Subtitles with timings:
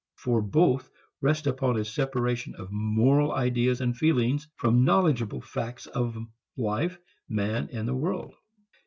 [0.15, 0.89] For both
[1.21, 6.17] rest upon a separation of moral ideas and feelings from knowable facts of
[6.57, 6.97] life,
[7.29, 8.33] man and the world.